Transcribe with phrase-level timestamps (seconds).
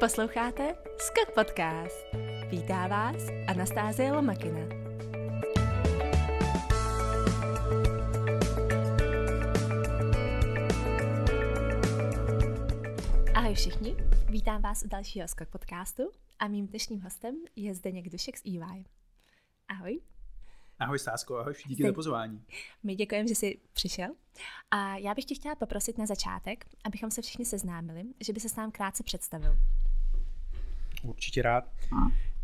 [0.00, 2.06] Posloucháte Skok Podcast.
[2.48, 3.16] Vítá vás
[3.46, 4.60] Anastázie Lomakina.
[13.34, 13.96] Ahoj všichni,
[14.28, 18.84] vítám vás u dalšího Skok Podcastu a mým dnešním hostem je Zdeněk Dušek z EY.
[19.68, 20.00] Ahoj.
[20.78, 22.44] Ahoj Sásko, ahoj, díky za pozvání.
[22.82, 24.08] My děkujeme, že jsi přišel.
[24.70, 28.48] A já bych tě chtěla poprosit na začátek, abychom se všichni seznámili, že by se
[28.48, 29.56] s nám krátce představil.
[31.02, 31.64] Určitě rád.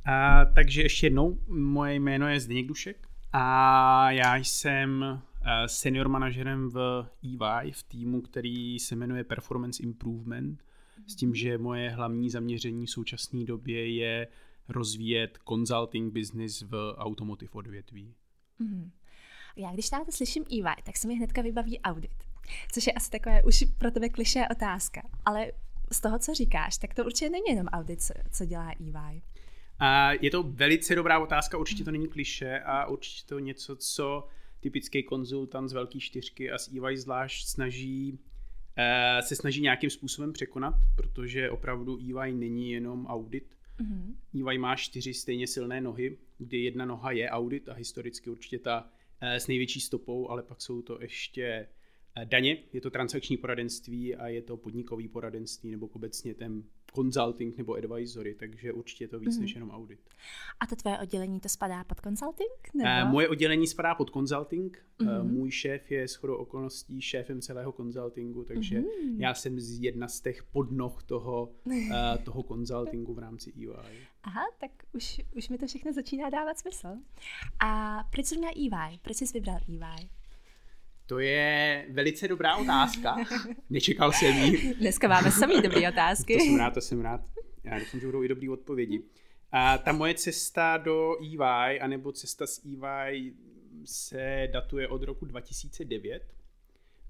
[0.04, 6.70] A, takže ještě jednou, moje jméno je Zdeněk Dušek a já jsem eh, senior manažerem
[6.70, 10.62] v EY, v týmu, který se jmenuje Performance Improvement,
[11.06, 14.28] s tím, že moje hlavní zaměření v současné době je
[14.68, 18.14] rozvíjet consulting business v automotive odvětví.
[18.58, 18.90] Mm.
[19.56, 22.24] Já když tady slyším EY, tak se mi hnedka vybaví audit,
[22.72, 25.52] což je asi takové už pro tebe kliše otázka, ale
[25.92, 29.22] z toho, co říkáš, tak to určitě není jenom audit, co, dělá EY.
[29.78, 34.28] A je to velice dobrá otázka, určitě to není kliše a určitě to něco, co
[34.60, 38.18] typický konzultant z velké čtyřky a z EY zvlášť snaží
[38.76, 44.50] eh, se snaží nějakým způsobem překonat, protože opravdu EY není jenom audit, Mm-hmm.
[44.50, 48.90] EY má čtyři stejně silné nohy, kdy jedna noha je audit a historicky určitě ta
[49.20, 51.68] eh, s největší stopou, ale pak jsou to ještě
[52.24, 56.62] daně, je to transakční poradenství a je to podnikový poradenství nebo obecně ten
[56.96, 59.42] consulting nebo advisory, takže určitě je to víc mm.
[59.42, 60.00] než jenom audit.
[60.60, 62.74] A to tvoje oddělení to spadá pod consulting?
[62.74, 63.06] Nebo?
[63.06, 64.84] Uh, moje oddělení spadá pod consulting.
[64.98, 65.08] Mm.
[65.08, 69.20] Uh, můj šéf je shodou okolností šéfem celého consultingu, takže mm.
[69.20, 71.52] já jsem z jedna z těch podnoh toho,
[72.24, 73.98] toho consultingu v rámci EY.
[74.22, 76.88] Aha, tak už, už mi to všechno začíná dávat smysl.
[77.60, 78.98] A proč jsi měl EY?
[79.02, 80.08] Proč jsi vybral EY?
[81.06, 83.16] To je velice dobrá otázka.
[83.70, 84.74] Nečekal jsem ji.
[84.74, 86.34] Dneska máme samý dobré otázky.
[86.36, 87.20] to jsem rád, to jsem rád.
[87.64, 89.02] Já doufám, že budou i dobré odpovědi.
[89.52, 93.32] A ta moje cesta do EY, anebo cesta z EY
[93.84, 96.22] se datuje od roku 2009.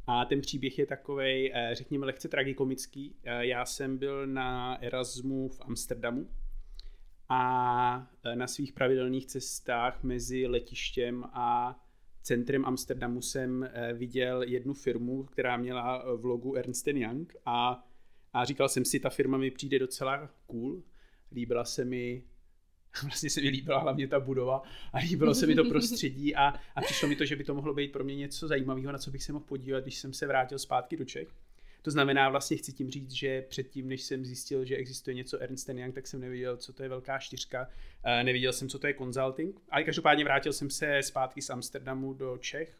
[0.06, 3.16] A ten příběh je takový, eh, řekněme, lehce tragikomický.
[3.24, 6.28] Eh, já jsem byl na Erasmu v Amsterdamu
[7.28, 11.76] a eh, na svých pravidelných cestách mezi letištěm a
[12.26, 17.86] centrem Amsterdamu jsem eh, viděl jednu firmu, která měla v logu Ernst Young a,
[18.32, 20.82] a říkal jsem si, ta firma mi přijde docela cool,
[21.32, 22.24] líbila se mi
[23.02, 26.80] vlastně se mi líbila hlavně ta budova a líbilo se mi to prostředí a, a
[26.80, 29.22] přišlo mi to, že by to mohlo být pro mě něco zajímavého, na co bych
[29.22, 31.28] se mohl podívat, když jsem se vrátil zpátky do Čech.
[31.82, 35.68] To znamená, vlastně chci tím říct, že předtím, než jsem zjistil, že existuje něco Ernst
[35.68, 37.68] Young, tak jsem nevěděl, co to je velká čtyřka,
[38.04, 42.14] eh, nevěděl jsem, co to je consulting, ale každopádně vrátil jsem se zpátky z Amsterdamu
[42.14, 42.78] do Čech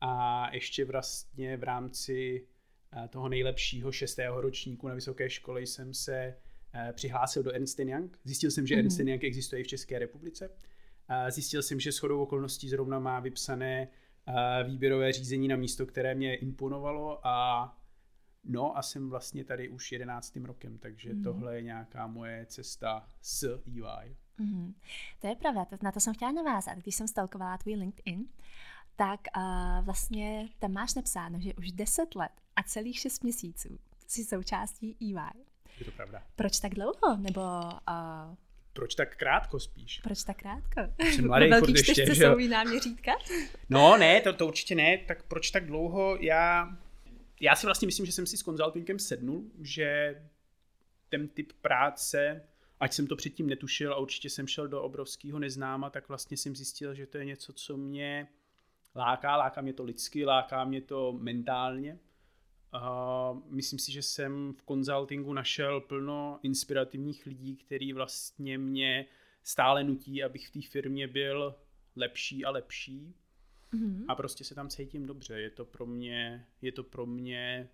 [0.00, 2.46] a ještě vlastně v rámci
[2.92, 6.34] eh, toho nejlepšího šestého ročníku na vysoké škole jsem se
[6.74, 8.18] eh, přihlásil do Ernst Young.
[8.24, 8.78] Zjistil jsem, že mm-hmm.
[8.78, 10.50] Ernst Young existuje i v České republice.
[11.28, 13.88] Zjistil jsem, že shodou okolností zrovna má vypsané
[14.64, 17.79] výběrové řízení na místo, které mě imponovalo a
[18.44, 21.22] No a jsem vlastně tady už jedenáctým rokem, takže mm.
[21.22, 24.16] tohle je nějaká moje cesta s EY.
[24.38, 24.74] Mm.
[25.20, 26.78] To je pravda, na to jsem chtěla navázat.
[26.78, 28.28] Když jsem stalkovala tvůj LinkedIn,
[28.96, 34.24] tak uh, vlastně tam máš napsáno, že už 10 let a celých 6 měsíců jsi
[34.24, 35.44] součástí EY.
[35.78, 36.22] Je to pravda.
[36.36, 37.16] Proč tak dlouho?
[37.16, 38.34] Nebo uh,
[38.72, 40.00] proč tak krátko spíš?
[40.02, 40.80] Proč tak krátko?
[41.04, 43.12] Jsem mladý furt ještě, že jsou náměřítka?
[43.68, 46.16] No ne, to, to určitě ne, tak proč tak dlouho?
[46.20, 46.76] Já
[47.40, 50.22] já si vlastně myslím, že jsem si s konzultingem sednul, že
[51.08, 52.48] ten typ práce,
[52.80, 56.56] ať jsem to předtím netušil a určitě jsem šel do obrovského neznáma, tak vlastně jsem
[56.56, 58.28] zjistil, že to je něco, co mě
[58.96, 61.98] láká, láká mě to lidsky, láká mě to mentálně.
[62.74, 69.06] Uh, myslím si, že jsem v konzultingu našel plno inspirativních lidí, který vlastně mě
[69.42, 71.54] stále nutí, abych v té firmě byl
[71.96, 73.14] lepší a lepší.
[73.74, 74.04] Mm-hmm.
[74.08, 75.40] A prostě se tam cítím dobře.
[75.40, 77.68] Je to pro mě, je to pro mě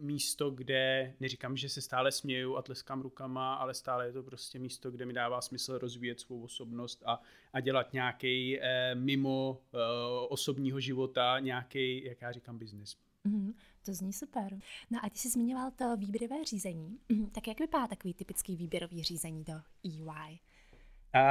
[0.00, 4.58] místo, kde neříkám, že se stále směju a tleskám rukama, ale stále je to prostě
[4.58, 7.20] místo, kde mi dává smysl rozvíjet svou osobnost a,
[7.52, 9.78] a dělat nějaký eh, mimo eh,
[10.28, 12.96] osobního života, nějaký, jak já říkám, biznis.
[13.24, 13.52] Mm,
[13.84, 14.58] to zní super.
[14.90, 16.98] No a ty jsi zmiňoval to výběrové řízení.
[17.08, 19.54] Mm, tak jak vypadá takový typický výběrový řízení do
[19.84, 20.38] EY?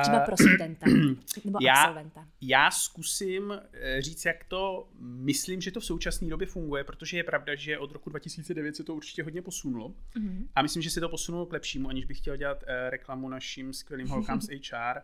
[0.02, 0.86] Třeba pro studenta
[1.46, 2.28] nebo já, absolventa.
[2.42, 7.24] Já zkusím eh, říct, jak to myslím, že to v současné době funguje, protože je
[7.24, 9.90] pravda, že od roku 2009 se to určitě hodně posunulo.
[9.90, 10.48] Mm-hmm.
[10.56, 13.74] A myslím, že se to posunulo k lepšímu, aniž bych chtěl dělat uh, reklamu našim
[13.74, 15.02] skvělým holkám z HR.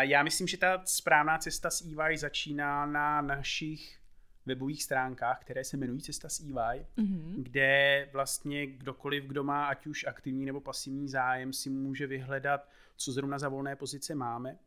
[0.00, 4.00] Já myslím, že ta správná cesta s EY začíná na našich
[4.46, 7.34] webových stránkách, které se jmenují Cesta s EY, mm-hmm.
[7.36, 12.68] kde vlastně kdokoliv, kdo má ať už aktivní nebo pasivní zájem, si může vyhledat,
[13.00, 14.58] co zrovna za volné pozice máme.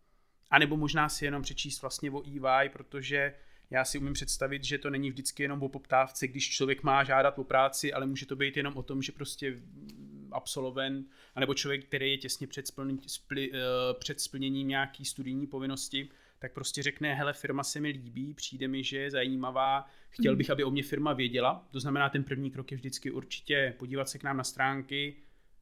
[0.51, 3.33] A nebo možná si jenom přečíst vlastně o EY, protože
[3.69, 7.39] já si umím představit, že to není vždycky jenom o poptávce, když člověk má žádat
[7.39, 9.62] o práci, ale může to být jenom o tom, že prostě
[10.31, 13.57] absolvent, anebo člověk, který je těsně před, splň, spli, uh,
[14.00, 16.09] před splněním nějaký studijní povinnosti,
[16.39, 20.50] tak prostě řekne, hele, firma se mi líbí, přijde mi, že je zajímavá, chtěl bych,
[20.50, 21.68] aby o mě firma věděla.
[21.71, 25.15] To znamená, ten první krok je vždycky určitě podívat se k nám na stránky,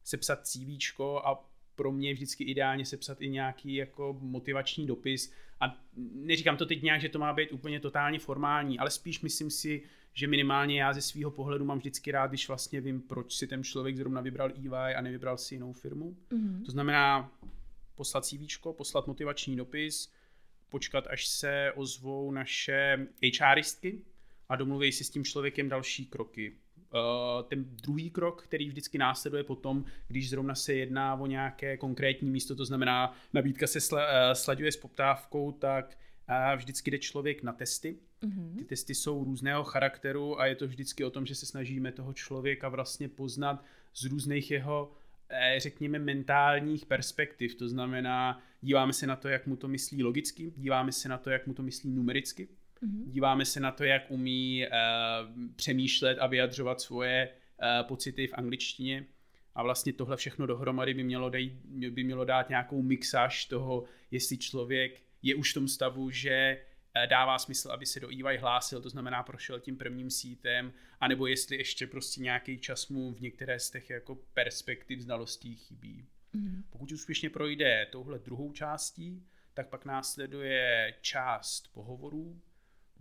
[0.03, 1.50] sepsat CV a
[1.81, 5.33] pro mě je vždycky ideálně sepsat i nějaký jako motivační dopis.
[5.59, 5.77] A
[6.15, 9.83] neříkám to teď nějak, že to má být úplně totálně formální, ale spíš myslím si,
[10.13, 13.63] že minimálně já ze svého pohledu mám vždycky rád, když vlastně vím, proč si ten
[13.63, 16.17] člověk zrovna vybral EY a nevybral si jinou firmu.
[16.31, 16.65] Mm-hmm.
[16.65, 17.31] To znamená
[17.95, 18.39] poslat CV,
[18.77, 20.13] poslat motivační dopis,
[20.69, 23.07] počkat, až se ozvou naše
[23.41, 24.01] HRistky
[24.49, 26.53] a domluví si s tím člověkem další kroky.
[26.93, 32.29] Uh, ten druhý krok, který vždycky následuje potom, když zrovna se jedná o nějaké konkrétní
[32.29, 35.97] místo, to znamená nabídka se sl- uh, slaďuje s poptávkou, tak
[36.29, 37.97] uh, vždycky jde člověk na testy.
[38.23, 38.57] Mm-hmm.
[38.57, 42.13] Ty testy jsou různého charakteru a je to vždycky o tom, že se snažíme toho
[42.13, 44.91] člověka vlastně poznat z různých jeho
[45.33, 47.55] Eh, řekněme, mentálních perspektiv.
[47.55, 51.29] To znamená, díváme se na to, jak mu to myslí logicky, díváme se na to,
[51.29, 52.47] jak mu to myslí numericky,
[52.83, 53.11] mm-hmm.
[53.11, 54.73] díváme se na to, jak umí uh,
[55.55, 59.05] přemýšlet a vyjadřovat svoje uh, pocity v angličtině.
[59.55, 61.57] A vlastně tohle všechno dohromady by mělo, dej,
[61.89, 66.57] by mělo dát nějakou mixáž toho, jestli člověk je už v tom stavu, že
[66.95, 71.27] Eh, dává smysl, aby se do EY hlásil, to znamená prošel tím prvním sítem, anebo
[71.27, 76.07] jestli ještě prostě nějaký čas mu v některé z těch jako perspektiv znalostí chybí.
[76.33, 76.63] Mm.
[76.69, 82.41] Pokud úspěšně projde touhle druhou částí, tak pak následuje část pohovorů,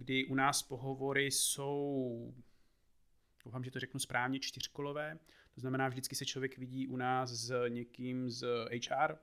[0.00, 2.34] kdy u nás pohovory jsou,
[3.44, 5.18] doufám, že to řeknu správně, čtyřkolové.
[5.54, 8.46] To znamená, vždycky se člověk vidí u nás s někým z
[8.88, 9.16] HR,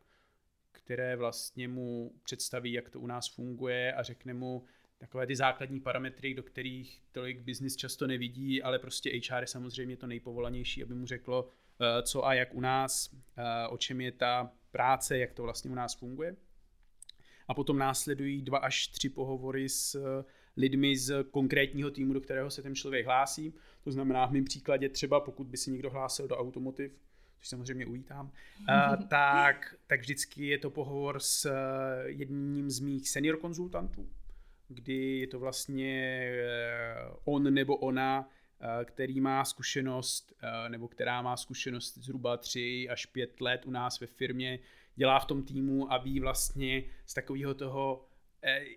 [0.71, 4.65] které vlastně mu představí, jak to u nás funguje a řekne mu
[4.97, 9.97] takové ty základní parametry, do kterých tolik biznis často nevidí, ale prostě HR je samozřejmě
[9.97, 11.49] to nejpovolanější, aby mu řeklo,
[11.81, 15.71] eh, co a jak u nás, eh, o čem je ta práce, jak to vlastně
[15.71, 16.35] u nás funguje.
[17.47, 20.03] A potom následují dva až tři pohovory s
[20.57, 23.53] lidmi z konkrétního týmu, do kterého se ten člověk hlásí.
[23.83, 26.93] To znamená v mém příkladě třeba, pokud by si někdo hlásil do Automotive,
[27.37, 31.53] což samozřejmě uvítám, uh, tak, tak vždycky je to pohovor s eh,
[32.05, 34.09] jedním z mých senior konzultantů,
[34.67, 36.95] kdy je to vlastně eh,
[37.25, 38.29] on nebo ona,
[38.85, 40.33] který má zkušenost,
[40.67, 44.59] nebo která má zkušenost zhruba 3 až 5 let u nás ve firmě,
[44.95, 48.06] dělá v tom týmu a ví vlastně z takového toho Eh,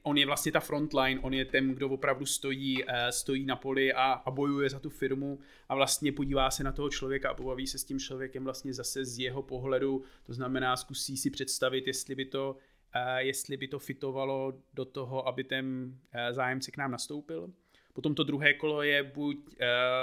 [0.02, 3.92] on je vlastně ta frontline, on je ten, kdo opravdu stojí, eh, stojí na poli
[3.92, 7.66] a, a bojuje za tu firmu a vlastně podívá se na toho člověka a pobaví
[7.66, 12.14] se s tím člověkem vlastně zase z jeho pohledu, to znamená zkusí si představit, jestli
[12.14, 12.56] by to,
[12.94, 15.96] eh, jestli by to fitovalo do toho, aby ten
[16.30, 17.50] zájemce k nám nastoupil.
[17.92, 19.36] Potom to druhé kolo je buď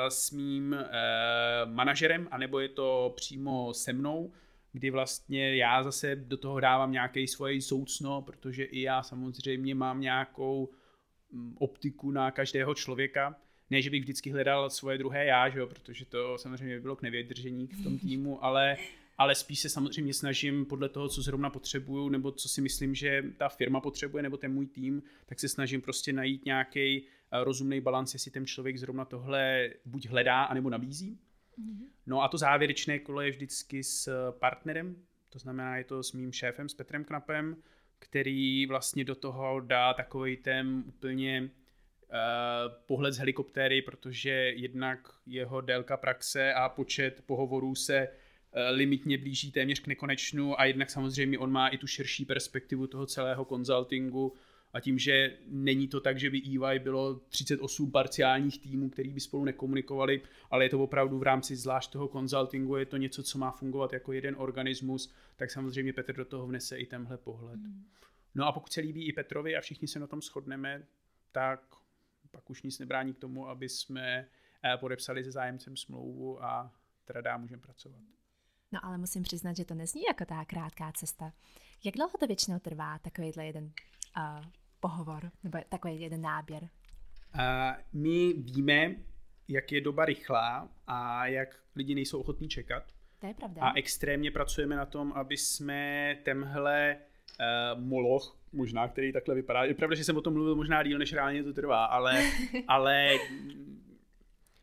[0.10, 0.76] s mým
[1.66, 4.32] manažerem, anebo je to přímo se mnou,
[4.78, 10.02] kdy vlastně já zase do toho dávám nějaké svoje soucno, protože i já samozřejmě mám
[10.02, 10.70] nějakou
[11.32, 13.36] mm, optiku na každého člověka.
[13.70, 16.96] Ne, že bych vždycky hledal svoje druhé já, že jo, protože to samozřejmě by bylo
[16.96, 18.78] k nevědržení v tom týmu, ale,
[19.18, 23.24] ale spíš se samozřejmě snažím podle toho, co zrovna potřebuju, nebo co si myslím, že
[23.38, 27.82] ta firma potřebuje, nebo ten můj tým, tak se snažím prostě najít nějaký eh, rozumný
[27.82, 31.20] balans, jestli ten člověk zrovna tohle buď hledá, anebo nabízí.
[32.06, 34.96] No a to závěrečné kolo je vždycky s partnerem,
[35.30, 37.56] to znamená, je to s mým šéfem, s Petrem Knapem,
[38.00, 41.50] který vlastně do toho dá takový ten úplně uh,
[42.86, 49.52] pohled z helikoptéry, protože jednak jeho délka praxe a počet pohovorů se uh, limitně blíží
[49.52, 54.34] téměř k nekonečnu a jednak samozřejmě on má i tu širší perspektivu toho celého konzultingu,
[54.74, 59.20] a tím, že není to tak, že by EY bylo 38 parciálních týmů, který by
[59.20, 60.22] spolu nekomunikovali,
[60.52, 63.94] ale je to opravdu v rámci zvlášť toho konzultingu, je to něco, co má fungovat
[63.94, 67.60] jako jeden organismus, tak samozřejmě Petr do toho vnese i tenhle pohled.
[67.60, 67.86] Hmm.
[68.36, 70.84] No a pokud se líbí i Petrovi a všichni se na tom shodneme,
[71.32, 71.62] tak
[72.32, 74.28] pak už nic nebrání k tomu, aby jsme
[74.64, 76.74] eh, podepsali se zájemcem smlouvu a
[77.06, 78.02] teda můžeme pracovat.
[78.72, 81.34] No ale musím přiznat, že to nezní jako ta krátká cesta.
[81.84, 83.72] Jak dlouho to většinou trvá, takovýhle jeden
[84.18, 84.46] uh,
[84.80, 86.64] pohovor, nebo takový jeden náběr?
[86.64, 87.40] Uh,
[87.94, 88.96] my víme,
[89.48, 92.84] jak je doba rychlá a jak lidi nejsou ochotní čekat.
[93.20, 93.62] To je pravda.
[93.62, 99.64] A extrémně pracujeme na tom, aby jsme tenhle uh, moloch, možná, který takhle vypadá.
[99.64, 102.24] Je pravda, že jsem o tom mluvil možná díl, než reálně to trvá, ale,
[102.68, 103.10] ale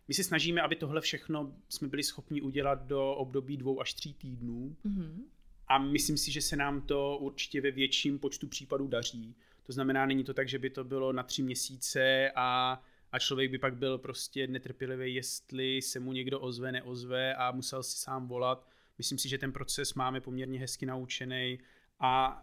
[0.09, 4.15] my se snažíme, aby tohle všechno jsme byli schopni udělat do období dvou až tří
[4.15, 4.77] týdnů.
[4.85, 5.23] Mm-hmm.
[5.75, 9.37] A myslím si, že se nám to určitě ve větším počtu případů daří.
[9.63, 13.51] To znamená, není to tak, že by to bylo na tři měsíce a, a člověk
[13.51, 18.29] by pak byl prostě netrpělivý, jestli se mu někdo ozve, neozve a musel si sám
[18.29, 18.69] volat.
[18.99, 21.59] Myslím si, že ten proces máme poměrně hezky naučený
[22.01, 22.43] a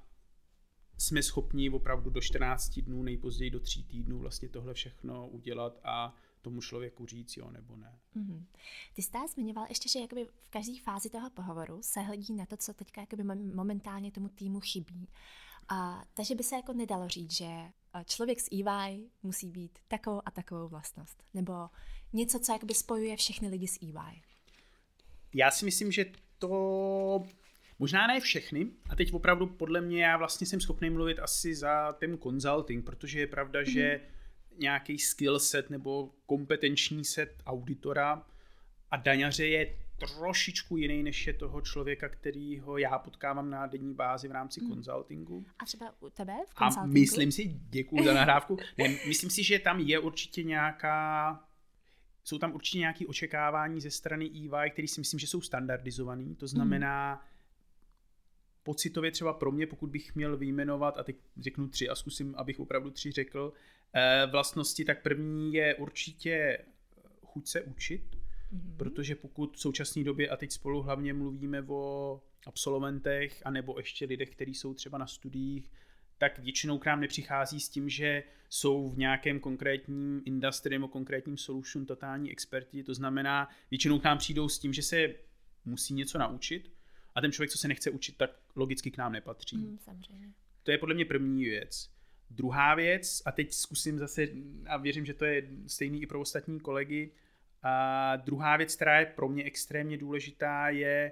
[0.98, 6.16] jsme schopni opravdu do 14 dnů, nejpozději do 3 týdnů vlastně tohle všechno udělat a
[6.42, 8.00] tomu člověku říct jo nebo ne.
[8.16, 8.46] Mm-hmm.
[8.94, 12.58] Ty jsi zmiňoval ještě, že jakoby v každé fázi toho pohovoru se hledí na to,
[12.58, 13.24] co teďka jakoby
[13.56, 15.08] momentálně tomu týmu chybí.
[15.70, 17.50] A, takže by se jako nedalo říct, že
[18.06, 21.24] člověk s EY musí být takovou a takovou vlastnost.
[21.34, 21.54] Nebo
[22.14, 24.22] něco, co jakoby spojuje všechny lidi s EY.
[25.34, 26.06] Já si myslím, že
[26.38, 27.24] to
[27.82, 31.94] Možná ne všechny, a teď opravdu podle mě já vlastně jsem schopný mluvit asi za
[31.94, 33.74] ten consulting, protože je pravda, mm-hmm.
[33.74, 34.02] že
[34.58, 38.26] nějaký skill set nebo kompetenční set auditora
[38.92, 44.28] a daňaře je trošičku jiný, než je toho člověka, kterýho já potkávám na denní bázi
[44.28, 45.46] v rámci hmm.
[45.60, 46.54] A třeba u tebe v?
[46.56, 51.40] A myslím si, děkuji za nahrávku, ne, myslím si, že tam je určitě nějaká
[52.24, 56.36] jsou tam určitě nějaké očekávání ze strany EY, které si myslím, že jsou standardizované.
[56.36, 57.22] To znamená, hmm.
[58.64, 62.60] Pocitově třeba pro mě, pokud bych měl vyjmenovat, a teď řeknu tři a zkusím, abych
[62.60, 63.54] opravdu tři řekl,
[63.94, 66.58] eh, vlastnosti, tak první je určitě
[67.26, 68.78] chuť se učit, mm-hmm.
[68.78, 74.30] protože pokud v současné době, a teď spolu hlavně mluvíme o absolventech, anebo ještě lidech,
[74.30, 75.72] kteří jsou třeba na studiích,
[76.18, 81.38] tak většinou k nám nepřichází s tím, že jsou v nějakém konkrétním industry nebo konkrétním
[81.38, 85.16] solution totální experti, to znamená, většinou k nám přijdou s tím, že se
[85.66, 86.72] musí něco naučit
[87.16, 89.58] a ten člověk, co se nechce učit, tak logicky k nám nepatří.
[89.58, 90.34] Mm, samozřejmě.
[90.64, 91.90] To je podle mě první věc.
[92.30, 94.28] Druhá věc, a teď zkusím zase,
[94.68, 97.12] a věřím, že to je stejný i pro ostatní kolegy,
[97.64, 101.12] a druhá věc, která je pro mě extrémně důležitá, je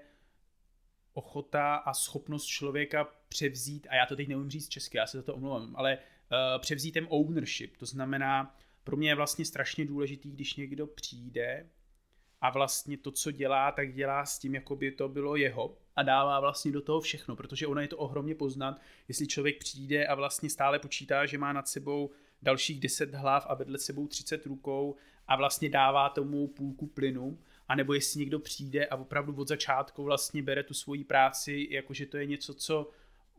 [1.13, 5.23] ochota a schopnost člověka převzít, a já to teď neumím říct česky, já se za
[5.23, 7.77] to omlouvám, ale uh, převzít ten ownership.
[7.77, 11.69] To znamená, pro mě je vlastně strašně důležitý, když někdo přijde
[12.41, 15.77] a vlastně to, co dělá, tak dělá s tím, jako by to bylo jeho.
[15.95, 20.07] A dává vlastně do toho všechno, protože ono je to ohromně poznat, jestli člověk přijde
[20.07, 22.09] a vlastně stále počítá, že má nad sebou
[22.41, 24.95] dalších 10 hlav a vedle sebou 30 rukou
[25.27, 30.43] a vlastně dává tomu půlku plynu, anebo jestli někdo přijde a opravdu od začátku vlastně
[30.43, 32.89] bere tu svoji práci, jakože to je něco, co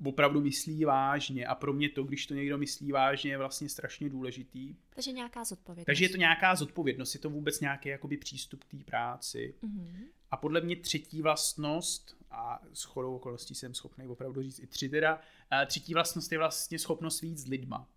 [0.04, 4.08] opravdu myslí vážně a pro mě to, když to někdo myslí vážně, je vlastně strašně
[4.08, 4.74] důležitý.
[4.94, 5.86] Takže nějaká zodpovědnost.
[5.86, 9.54] Takže je to nějaká zodpovědnost, je to vůbec nějaký jakoby přístup k té práci.
[9.62, 10.04] Mm-hmm.
[10.30, 14.88] A podle mě třetí vlastnost, a s chodou okolností jsem schopný opravdu říct i tři
[14.88, 15.20] teda,
[15.66, 17.88] třetí vlastnost je vlastně schopnost víc s lidma.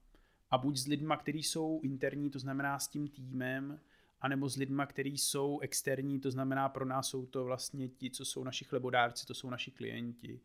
[0.51, 3.79] A buď s lidma, kteří jsou interní, to znamená s tím týmem,
[4.21, 8.25] anebo s lidma, kteří jsou externí, to znamená pro nás jsou to vlastně ti, co
[8.25, 10.39] jsou naši chlebodárci, to jsou naši klienti.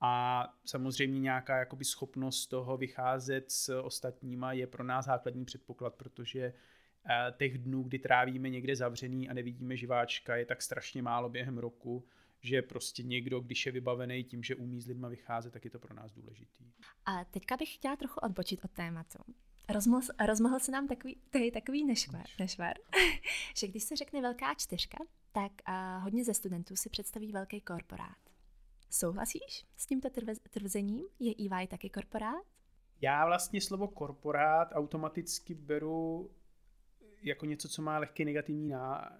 [0.00, 6.40] A samozřejmě nějaká jakoby schopnost toho vycházet s ostatníma je pro nás základní předpoklad, protože
[7.10, 11.58] eh, těch dnů, kdy trávíme někde zavřený a nevidíme živáčka, je tak strašně málo během
[11.58, 12.06] roku,
[12.40, 15.78] že prostě někdo, když je vybavený tím, že umí s lidma vycházet, tak je to
[15.78, 16.64] pro nás důležitý.
[17.06, 19.18] A teďka bych chtěla trochu odbočit od tématu.
[19.68, 22.74] Rozmohl, rozmohl se nám takový, tady takový nešvar, nešvar
[23.56, 24.98] že když se řekne velká čtyřka,
[25.32, 28.29] tak uh, hodně ze studentů si představí velký korporát.
[28.90, 30.08] Souhlasíš s tímto
[30.50, 31.04] tvrzením?
[31.18, 32.44] Je EY taky korporát?
[33.00, 36.30] Já vlastně slovo korporát automaticky beru
[37.22, 39.10] jako něco, co má lehký negativní, na,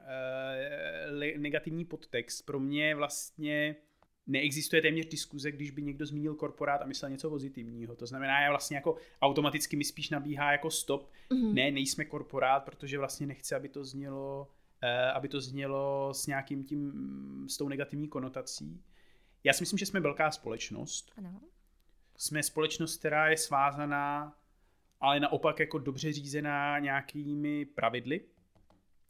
[1.10, 2.46] uh, negativní podtext.
[2.46, 3.76] Pro mě vlastně
[4.26, 7.96] neexistuje téměř diskuze, když by někdo zmínil korporát a myslel něco pozitivního.
[7.96, 11.10] To znamená, já vlastně jako automaticky mi spíš nabíhá jako stop.
[11.30, 11.54] Mm-hmm.
[11.54, 14.48] Ne, nejsme korporát, protože vlastně nechci, aby to znělo,
[14.82, 16.92] uh, aby to znělo s nějakým tím,
[17.48, 18.82] s tou negativní konotací.
[19.44, 21.12] Já si myslím, že jsme velká společnost.
[21.16, 21.40] Ano.
[22.16, 24.36] Jsme společnost, která je svázaná,
[25.00, 28.20] ale naopak jako dobře řízená nějakými pravidly.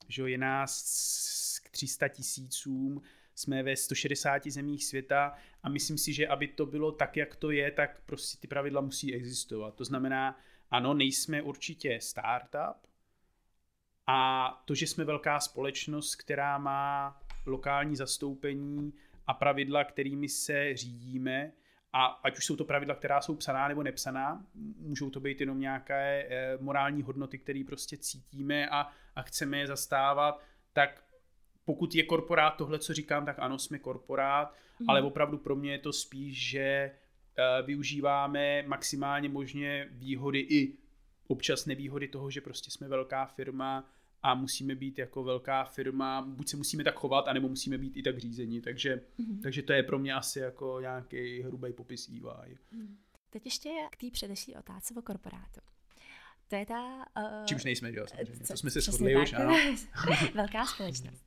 [0.08, 3.02] Že je nás k 300 tisícům,
[3.34, 7.50] jsme ve 160 zemích světa a myslím si, že aby to bylo tak, jak to
[7.50, 9.74] je, tak prostě ty pravidla musí existovat.
[9.74, 12.86] To znamená, ano, nejsme určitě startup
[14.06, 18.92] a to, že jsme velká společnost, která má lokální zastoupení
[19.30, 21.52] a pravidla, kterými se řídíme,
[21.92, 24.46] a ať už jsou to pravidla, která jsou psaná nebo nepsaná,
[24.78, 29.66] můžou to být jenom nějaké eh, morální hodnoty, které prostě cítíme a, a chceme je
[29.66, 31.04] zastávat, tak
[31.64, 34.90] pokud je korporát tohle, co říkám, tak ano, jsme korporát, mm.
[34.90, 40.76] ale opravdu pro mě je to spíš, že uh, využíváme maximálně možně výhody i
[41.26, 43.90] občas nevýhody toho, že prostě jsme velká firma
[44.22, 48.02] a musíme být jako velká firma, buď se musíme tak chovat, anebo musíme být i
[48.02, 49.40] tak řízení, takže, mm-hmm.
[49.42, 52.58] takže to je pro mě asi jako nějaký hrubý popis EY.
[52.70, 52.96] Mm.
[53.30, 55.60] Teď ještě k té předešlé otázce o korporátu.
[56.48, 57.06] To je ta...
[57.18, 58.44] Uh, Čímž nejsme, jo, samozřejmě.
[58.44, 59.56] Co, to jsme se shodli už, ano.
[60.34, 61.24] Velká společnost.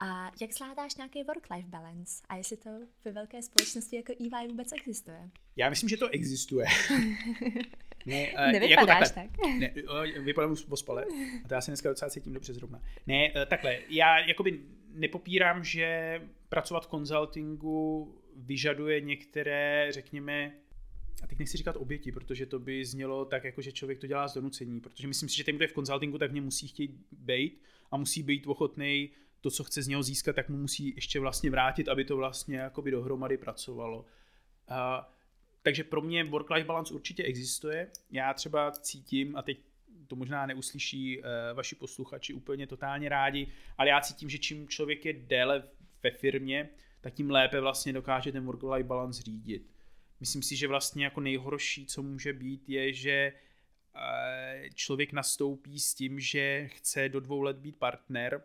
[0.00, 2.22] A jak zvládáš nějaký work-life balance?
[2.28, 2.70] A jestli to
[3.04, 5.30] ve velké společnosti jako EY vůbec existuje?
[5.56, 6.66] Já myslím, že to existuje.
[8.08, 9.46] ne, uh, Nevypadáš jako tak.
[9.58, 9.72] Ne,
[10.20, 11.04] vypadám v ospale.
[11.44, 12.82] A to já se dneska docela cítím dobře zrovna.
[13.06, 13.78] Ne, uh, takhle.
[13.88, 14.60] Já jakoby
[14.94, 20.52] nepopírám, že pracovat v konzultingu vyžaduje některé, řekněme,
[21.22, 24.28] a teď nechci říkat oběti, protože to by znělo tak, jako že člověk to dělá
[24.28, 26.90] z donucení, protože myslím si, že ten, kdo je v konzultingu, tak mě musí chtít
[27.12, 29.10] být a musí být ochotný
[29.40, 32.56] to, co chce z něho získat, tak mu musí ještě vlastně vrátit, aby to vlastně
[32.56, 33.98] jakoby dohromady pracovalo.
[34.70, 34.76] Uh,
[35.62, 37.90] takže pro mě work-life balance určitě existuje.
[38.10, 39.58] Já třeba cítím, a teď
[40.06, 41.24] to možná neuslyší uh,
[41.54, 43.48] vaši posluchači úplně totálně rádi,
[43.78, 45.62] ale já cítím, že čím člověk je déle
[46.02, 46.68] ve firmě,
[47.00, 49.70] tak tím lépe vlastně dokáže ten work-life balance řídit.
[50.20, 53.32] Myslím si, že vlastně jako nejhorší, co může být, je, že
[53.94, 58.42] uh, člověk nastoupí s tím, že chce do dvou let být partner,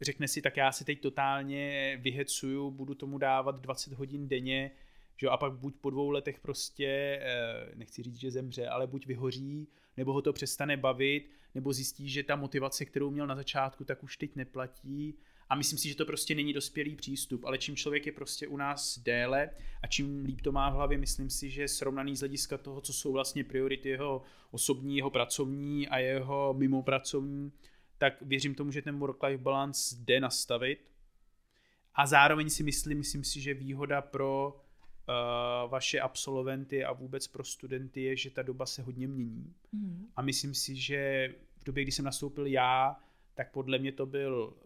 [0.00, 4.70] řekne si, tak já si teď totálně vyhecuju, budu tomu dávat 20 hodin denně,
[5.16, 6.86] že a pak buď po dvou letech prostě,
[7.22, 12.08] eh, nechci říct, že zemře, ale buď vyhoří, nebo ho to přestane bavit, nebo zjistí,
[12.08, 15.18] že ta motivace, kterou měl na začátku, tak už teď neplatí.
[15.48, 18.56] A myslím si, že to prostě není dospělý přístup, ale čím člověk je prostě u
[18.56, 19.50] nás déle
[19.82, 22.92] a čím líp to má v hlavě, myslím si, že srovnaný z hlediska toho, co
[22.92, 27.52] jsou vlastně priority jeho osobní, jeho pracovní a jeho mimo pracovní,
[27.98, 30.92] tak věřím tomu, že ten work-life balance jde nastavit.
[31.94, 34.60] A zároveň si myslím, myslím si, že výhoda pro
[35.66, 39.54] vaše absolventy a vůbec pro studenty je, že ta doba se hodně mění.
[39.72, 40.06] Mm.
[40.16, 42.96] A myslím si, že v době, kdy jsem nastoupil já,
[43.34, 44.56] tak podle mě to byl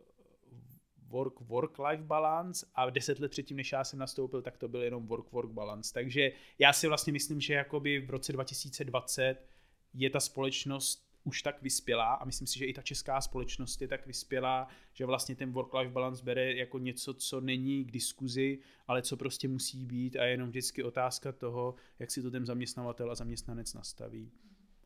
[1.09, 5.09] work, work-life balance a deset let předtím, než já jsem nastoupil, tak to byl jenom
[5.09, 5.95] work-work balance.
[5.95, 9.47] Takže já si vlastně myslím, že jakoby v roce 2020
[9.95, 13.89] je ta společnost už tak vyspělá a myslím si, že i ta česká společnost je
[13.89, 19.03] tak vyspělá, že vlastně ten work-life balance bere jako něco, co není k diskuzi, ale
[19.03, 23.11] co prostě musí být a je jenom vždycky otázka toho, jak si to ten zaměstnavatel
[23.11, 24.33] a zaměstnanec nastaví.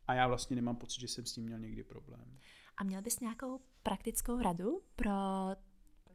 [0.07, 2.39] A já vlastně nemám pocit, že jsem s tím měl někdy problém.
[2.77, 5.13] A měl bys nějakou praktickou radu pro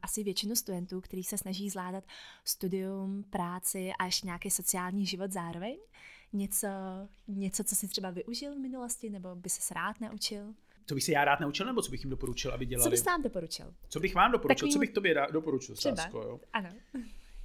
[0.02, 2.04] asi většinu studentů, kteří se snaží zvládat
[2.44, 5.76] studium, práci a ještě nějaký sociální život zároveň?
[6.32, 6.68] Něco,
[7.28, 10.54] něco, co jsi třeba využil v minulosti, nebo by se rád naučil?
[10.86, 12.84] Co bych si já rád naučil, nebo co bych jim doporučil, aby dělali?
[12.84, 13.74] Co bys vám doporučil?
[13.88, 14.56] Co bych vám doporučil?
[14.56, 14.72] Takový...
[14.72, 15.96] Co bych tobě doporučil, třeba.
[15.96, 16.40] Sásko, jo?
[16.52, 16.70] Ano.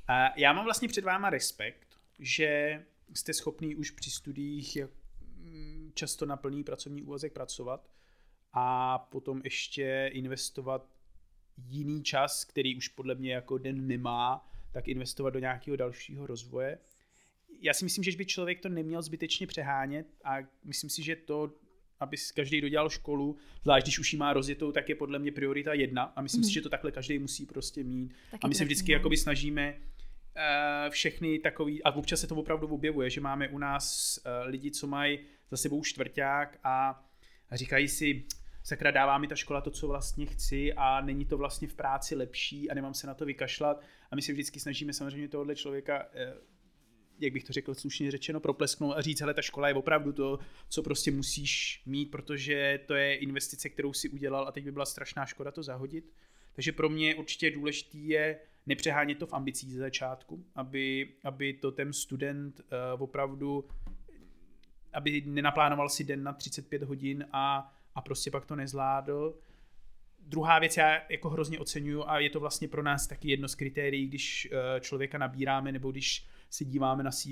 [0.08, 1.88] A já mám vlastně před váma respekt,
[2.20, 2.82] že
[3.14, 4.78] jste schopný už při studiích
[5.38, 7.90] mm, často na plný pracovní úvazek pracovat
[8.54, 10.90] a potom ještě investovat
[11.58, 16.80] jiný čas, který už podle mě jako den nemá, tak investovat do nějakého dalšího rozvoje
[17.62, 21.52] já si myslím, že by člověk to neměl zbytečně přehánět a myslím si, že to,
[22.00, 25.74] aby každý dodělal školu, zvlášť když už ji má rozjetou, tak je podle mě priorita
[25.74, 26.44] jedna a myslím mm.
[26.44, 26.54] si, mhm.
[26.54, 28.14] že to takhle každý musí prostě mít.
[28.32, 32.68] Taky a my se vždycky jakoby snažíme uh, všechny takový, a občas se to opravdu
[32.68, 35.20] objevuje, že máme u nás uh, lidi, co mají
[35.52, 37.04] za sebou čtvrták a,
[37.50, 38.24] a říkají si,
[38.64, 42.16] sakra, dává mi ta škola to, co vlastně chci a není to vlastně v práci
[42.16, 43.82] lepší a nemám se na to vykašlat.
[44.12, 46.55] A my se vždycky snažíme samozřejmě tohohle člověka uh,
[47.20, 50.40] jak bych to řekl slušně řečeno, proplesknout a říct, hele, ta škola je opravdu to,
[50.70, 54.86] co prostě musíš mít, protože to je investice, kterou si udělal a teď by byla
[54.86, 56.14] strašná škoda to zahodit.
[56.54, 61.72] Takže pro mě určitě důležitý je nepřehánět to v ambicích ze začátku, aby, aby to
[61.72, 62.62] ten student
[62.96, 63.68] uh, opravdu,
[64.94, 69.40] aby nenaplánoval si den na 35 hodin a, a prostě pak to nezvládl.
[70.20, 73.56] Druhá věc já jako hrozně oceňuju a je to vlastně pro nás taky jedno z
[73.56, 77.28] kritérií, když uh, člověka nabíráme nebo když si díváme na CV,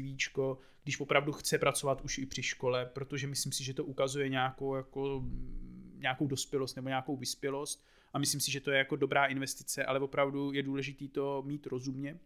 [0.83, 4.75] když opravdu chce pracovat už i při škole, protože myslím si, že to ukazuje nějakou,
[4.75, 5.23] jako,
[5.97, 9.99] nějakou dospělost nebo nějakou vyspělost a myslím si, že to je jako dobrá investice, ale
[9.99, 12.19] opravdu je důležité to mít rozumně.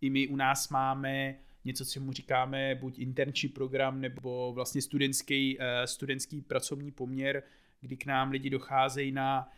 [0.00, 5.56] I my u nás máme něco, co mu říkáme buď internship program nebo vlastně studentský,
[5.60, 7.42] eh, studentský pracovní poměr,
[7.80, 9.48] kdy k nám lidi docházejí na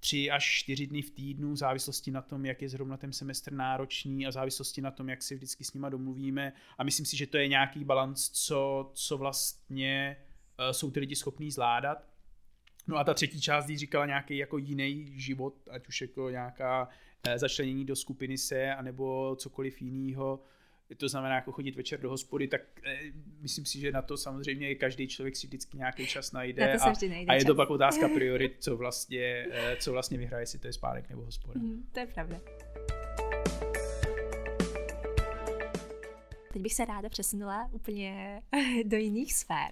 [0.00, 3.52] tři až čtyři dny v týdnu, v závislosti na tom, jak je zrovna ten semestr
[3.52, 6.52] náročný a v závislosti na tom, jak si vždycky s nima domluvíme.
[6.78, 10.16] A myslím si, že to je nějaký balans, co, co vlastně
[10.58, 12.08] uh, jsou ty lidi schopní zvládat.
[12.86, 16.88] No a ta třetí část, když říkala nějaký jako jiný život, ať už jako nějaká
[17.28, 20.40] uh, začlenění do skupiny se, anebo cokoliv jiného,
[20.96, 22.98] to znamená jako chodit večer do hospody, tak eh,
[23.40, 26.84] myslím si, že na to samozřejmě každý člověk si vždycky nějaký čas najde Na to
[26.84, 27.56] a, vždy najde a je to čas.
[27.56, 31.60] pak otázka priorit, co vlastně, eh, co vlastně vyhraje, jestli to je spánek nebo hospoda.
[31.60, 32.40] Mhm, to je pravda.
[36.52, 38.40] Teď bych se ráda přesunula úplně
[38.84, 39.70] do jiných sfér.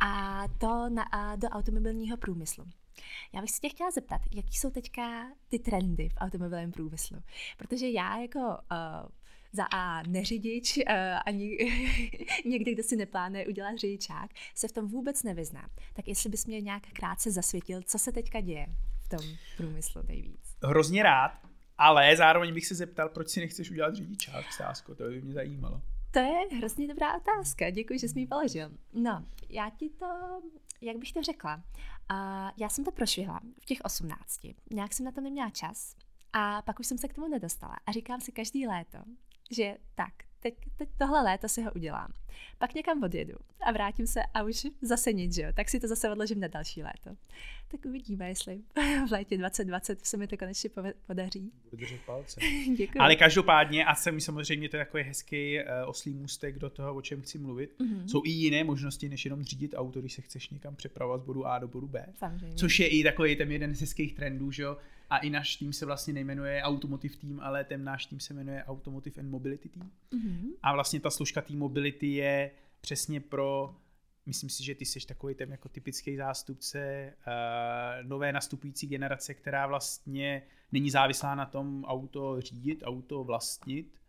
[0.00, 2.64] A to na, a do automobilního průmyslu.
[3.34, 7.16] Já bych se tě chtěla zeptat, jaký jsou teďka ty trendy v automobilovém průmyslu?
[7.56, 9.08] Protože já jako uh,
[9.52, 10.82] za A neřidič, uh,
[11.26, 11.56] ani
[12.44, 15.68] někdy, kdo si neplánuje udělat řidičák, se v tom vůbec nevyzná.
[15.94, 18.66] Tak jestli bys mě nějak krátce zasvětil, co se teďka děje
[19.04, 19.20] v tom
[19.56, 20.56] průmyslu nejvíc?
[20.64, 21.32] Hrozně rád,
[21.78, 25.82] ale zároveň bych se zeptal, proč si nechceš udělat řidičák, Sásko, to by mě zajímalo.
[26.10, 28.70] To je hrozně dobrá otázka, děkuji, že jsi mi ji položil.
[28.92, 30.06] No, já ti to,
[30.80, 35.12] jak bych to řekla, uh, já jsem to prošvihla v těch 18, nějak jsem na
[35.12, 35.96] to neměla čas
[36.32, 38.98] a pak už jsem se k tomu nedostala a říkám si každý léto,
[39.52, 42.12] že tak, teď, teď tohle léto si ho udělám.
[42.58, 45.48] Pak někam odjedu a vrátím se a už zase nic, že jo?
[45.54, 47.10] Tak si to zase odložím na další léto.
[47.68, 48.60] Tak uvidíme, jestli
[49.08, 50.70] v létě 2020 se mi to konečně
[51.06, 51.52] podaří.
[51.64, 52.40] Budu držet palce.
[52.76, 52.98] Děkuji.
[52.98, 57.02] Ale každopádně, a jsem samozřejmě to je takový hezký uh, oslý můstek do toho, o
[57.02, 57.74] čem chci mluvit.
[57.78, 58.08] Mhm.
[58.08, 61.46] Jsou i jiné možnosti, než jenom řídit auto, když se chceš někam přepravovat z bodu
[61.46, 62.06] A do bodu B.
[62.14, 62.56] Samozřejmě.
[62.56, 64.76] Což je i takový ten jeden z hezkých trendů, že jo?
[65.12, 68.64] A i náš tým se vlastně nejmenuje Automotive Team, ale ten náš tým se jmenuje
[68.64, 69.90] Automotive and Mobility Team.
[70.10, 70.48] Mhm.
[70.62, 73.76] A vlastně ta složka té mobility je přesně pro,
[74.26, 79.66] myslím si, že ty jsi takový ten jako typický zástupce uh, nové nastupující generace, která
[79.66, 84.00] vlastně není závislá na tom auto řídit, auto vlastnit,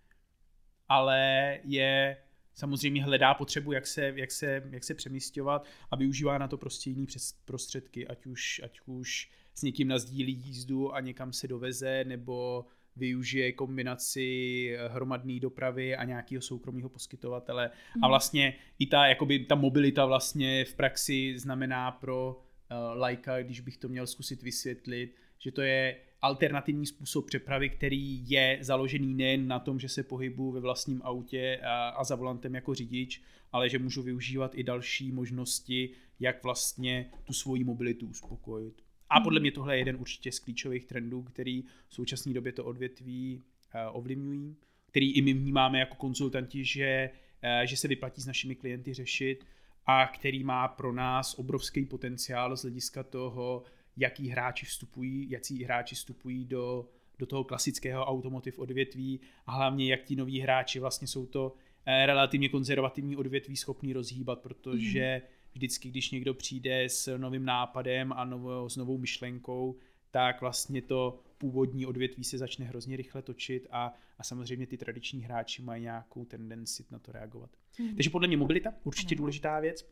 [0.90, 2.18] ale je
[2.54, 6.90] samozřejmě hledá potřebu, jak se, jak se, jak se přemístěvat a využívá na to prostě
[6.90, 12.04] jiný přes prostředky, ať už, ať už s někým nazdílí jízdu a někam se doveze,
[12.04, 17.72] nebo využije kombinaci hromadné dopravy a nějakého soukromého poskytovatele.
[17.98, 18.04] Mm.
[18.04, 23.60] A vlastně i ta, jakoby, ta mobilita vlastně v praxi znamená pro uh, lajka, když
[23.60, 29.48] bych to měl zkusit vysvětlit, že to je alternativní způsob přepravy, který je založený nejen
[29.48, 33.70] na tom, že se pohybuju ve vlastním autě a, a za volantem jako řidič, ale
[33.70, 35.90] že můžu využívat i další možnosti,
[36.20, 38.83] jak vlastně tu svoji mobilitu uspokojit.
[39.10, 42.66] A podle mě tohle je jeden určitě z klíčových trendů, který v současné době to
[42.66, 43.42] odvětví
[43.76, 44.56] uh, ovlivňují,
[44.88, 47.10] který i my vnímáme jako konzultanti, že,
[47.44, 49.46] uh, že se vyplatí s našimi klienty řešit
[49.86, 53.64] a který má pro nás obrovský potenciál z hlediska toho,
[53.98, 56.90] jaký hráči vstupují, jaký hráči vstupují do,
[57.20, 62.06] do toho klasického automotiv odvětví a hlavně jak ti noví hráči vlastně jsou to eh,
[62.06, 65.33] relativně konzervativní odvětví schopný rozhýbat, protože mm.
[65.54, 69.78] Vždycky, když někdo přijde s novým nápadem a novou, s novou myšlenkou,
[70.12, 75.22] tak vlastně to původní odvětví se začne hrozně rychle točit a, a samozřejmě ty tradiční
[75.22, 77.50] hráči mají nějakou tendenci na to reagovat.
[77.80, 77.96] Mm.
[77.96, 79.90] Takže podle mě mobilita, určitě důležitá věc.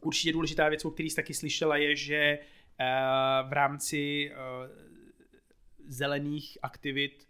[0.00, 2.38] Určitě důležitá věc, o který jsi taky slyšela, je, že
[3.48, 4.30] v rámci
[5.86, 7.28] zelených aktivit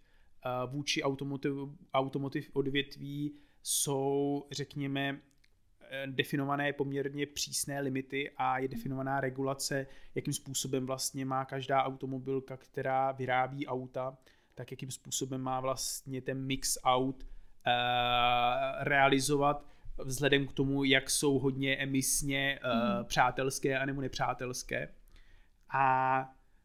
[0.67, 1.53] vůči automotiv,
[1.95, 5.21] automotiv odvětví jsou, řekněme,
[6.07, 13.13] definované poměrně přísné limity a je definovaná regulace, jakým způsobem vlastně má každá automobilka, která
[13.13, 14.19] vyrábí auta,
[14.55, 17.27] tak jakým způsobem má vlastně ten mix aut
[18.79, 19.65] realizovat
[19.99, 23.05] vzhledem k tomu, jak jsou hodně emisně mm.
[23.05, 24.89] přátelské anebo nepřátelské.
[25.71, 26.19] A,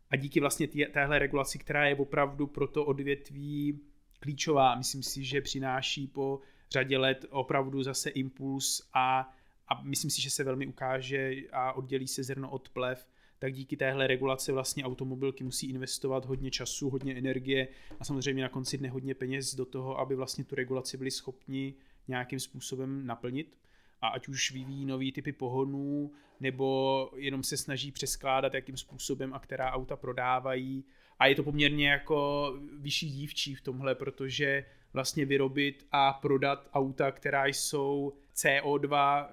[0.10, 3.81] a díky vlastně tý, téhle regulaci, která je opravdu pro to odvětví
[4.19, 6.39] klíčová, myslím si, že přináší po
[6.71, 9.34] řadě let opravdu zase impuls a,
[9.67, 13.07] a myslím si, že se velmi ukáže a oddělí se zrno od plev,
[13.39, 17.67] tak díky téhle regulaci vlastně automobilky musí investovat hodně času, hodně energie
[17.99, 21.73] a samozřejmě na konci dne hodně peněz do toho, aby vlastně tu regulaci byli schopni
[22.07, 23.57] nějakým způsobem naplnit
[24.01, 29.39] a ať už vyvíjí nový typy pohonů, nebo jenom se snaží přeskládat, jakým způsobem a
[29.39, 30.84] která auta prodávají.
[31.19, 37.12] A je to poměrně jako vyšší dívčí v tomhle, protože vlastně vyrobit a prodat auta,
[37.12, 39.27] která jsou CO2,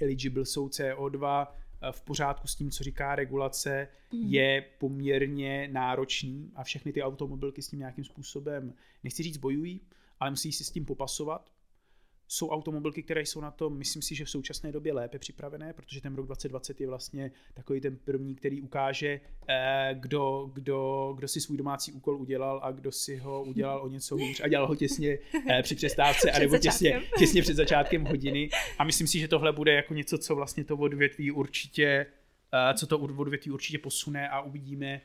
[0.00, 1.46] eligible jsou CO2,
[1.90, 4.28] v pořádku s tím, co říká regulace, mm.
[4.28, 9.80] je poměrně náročný a všechny ty automobilky s tím nějakým způsobem, nechci říct bojují,
[10.20, 11.50] ale musí si s tím popasovat
[12.32, 16.00] jsou automobilky, které jsou na to, myslím si, že v současné době lépe připravené, protože
[16.00, 21.40] ten rok 2020 je vlastně takový ten první, který ukáže, eh, kdo, kdo, kdo si
[21.40, 24.76] svůj domácí úkol udělal a kdo si ho udělal o něco hůř a dělal ho
[24.76, 25.18] těsně
[25.50, 28.50] eh, při přestávce, anebo těsně, těsně před začátkem hodiny.
[28.78, 32.06] A myslím si, že tohle bude jako něco, co vlastně to odvětví určitě,
[32.52, 35.00] eh, co to odvětví určitě posune a uvidíme,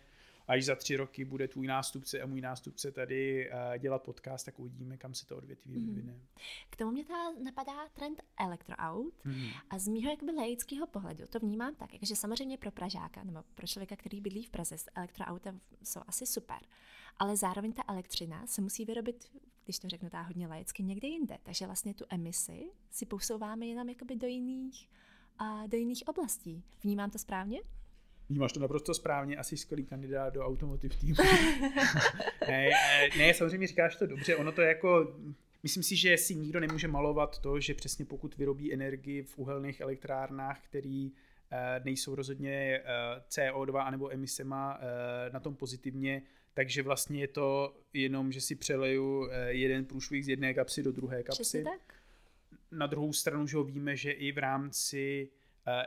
[0.48, 4.60] až za tři roky bude tvůj nástupce a můj nástupce tady uh, dělat podcast, tak
[4.60, 5.86] uvidíme, kam se to odvětví mm.
[5.86, 6.20] vyvine.
[6.70, 9.48] K tomu mě ta napadá trend elektroaut mm.
[9.70, 13.68] a z mýho jakoby laického pohledu to vnímám tak, že samozřejmě pro Pražáka nebo pro
[13.68, 16.60] člověka, který bydlí v Praze, elektroauta jsou asi super,
[17.20, 19.32] ale zároveň ta elektřina se musí vyrobit
[19.64, 21.38] když to řeknu tak hodně laicky, někde jinde.
[21.44, 24.90] Takže vlastně tu emisi si posouváme jenom jakoby do jiných,
[25.40, 26.64] a do jiných oblastí.
[26.84, 27.62] Vnímám to správně?
[28.30, 31.16] Vnímáš to naprosto správně, asi skvělý kandidát do automotiv týmu.
[32.48, 32.70] ne,
[33.18, 35.16] ne, samozřejmě říkáš to dobře, ono to je jako,
[35.64, 39.82] myslím si, že si nikdo nemůže malovat to, že přesně pokud vyrobí energii v uhelných
[39.82, 41.12] elektrárnách, který
[41.52, 42.84] eh, nejsou rozhodně eh,
[43.30, 46.22] CO2 anebo emisema eh, na tom pozitivně,
[46.54, 51.24] takže vlastně je to jenom, že si přeleju jeden průšvih z jedné kapsy do druhé
[51.24, 51.42] kapsy.
[51.42, 51.94] Přesně tak.
[52.72, 55.30] Na druhou stranu, že ho víme, že i v rámci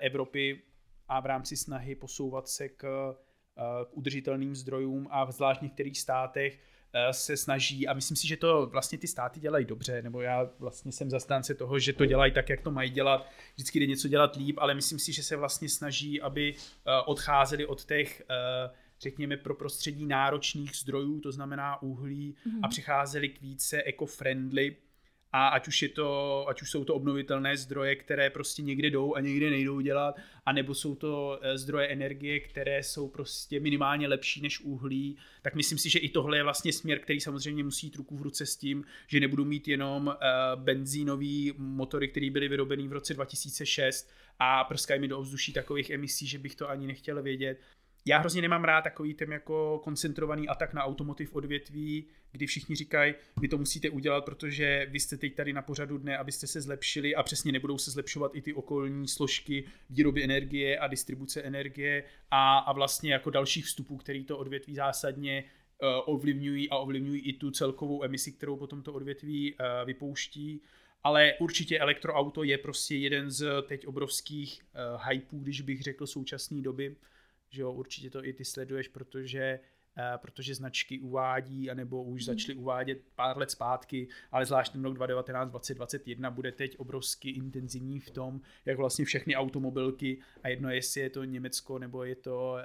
[0.01, 0.63] Evropy
[1.09, 3.15] a v rámci snahy posouvat se k,
[3.59, 6.59] eh, k udržitelným zdrojům a v zvlášť některých státech
[6.93, 10.51] eh, se snaží a myslím si, že to vlastně ty státy dělají dobře, nebo já
[10.59, 14.09] vlastně jsem zastánce toho, že to dělají tak, jak to mají dělat, vždycky jde něco
[14.09, 18.23] dělat líp, ale myslím si, že se vlastně snaží, aby eh, odcházeli od těch
[19.01, 22.61] řekněme, pro prostředí náročných zdrojů, to znamená uhlí, mm-hmm.
[22.63, 24.77] a přicházeli k více eco-friendly
[25.33, 29.15] a ať už, je to, ať už jsou to obnovitelné zdroje, které prostě někde jdou
[29.15, 34.41] a někde nejdou dělat, anebo jsou to eh, zdroje energie, které jsou prostě minimálně lepší
[34.41, 37.97] než uhlí, tak myslím si, že i tohle je vlastně směr, který samozřejmě musí jít
[37.97, 42.89] ruku v ruce s tím, že nebudu mít jenom uh, benzínový motory, které byly vyrobeny
[42.89, 47.23] v roce 2006 a prskají mi do ovzduší takových emisí, že bych to ani nechtěl
[47.23, 47.61] vědět
[48.09, 53.15] já hrozně nemám rád takový ten jako koncentrovaný atak na automotiv odvětví, kdy všichni říkají,
[53.41, 57.15] vy to musíte udělat, protože vy jste teď tady na pořadu dne, abyste se zlepšili
[57.15, 62.59] a přesně nebudou se zlepšovat i ty okolní složky výroby energie a distribuce energie a,
[62.59, 67.51] a vlastně jako dalších vstupů, který to odvětví zásadně uh, ovlivňují a ovlivňují i tu
[67.51, 70.63] celkovou emisi, kterou potom to odvětví uh, vypouští.
[71.05, 76.63] Ale určitě elektroauto je prostě jeden z teď obrovských uh, hypeů, když bych řekl současné
[76.63, 76.97] doby
[77.51, 79.61] že jo, určitě to i ty sleduješ, protože
[79.99, 82.27] Uh, protože značky uvádí, anebo už hmm.
[82.27, 88.01] začaly uvádět pár let zpátky, ale zvlášť ten rok 2019, 2021 bude teď obrovsky intenzivní
[88.01, 92.53] v tom, jak vlastně všechny automobilky, a jedno jestli je to Německo, nebo je to
[92.53, 92.59] uh,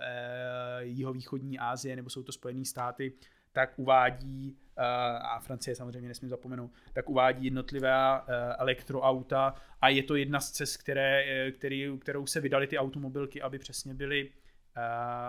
[0.82, 3.14] jihovýchodní Asie, nebo jsou to Spojené státy,
[3.52, 4.84] tak uvádí, uh,
[5.26, 8.26] a Francie samozřejmě nesmím zapomenout, tak uvádí jednotlivé uh,
[8.58, 13.60] elektroauta a je to jedna z cest, které, který, kterou se vydali ty automobilky, aby
[13.60, 14.43] přesně byly Eh,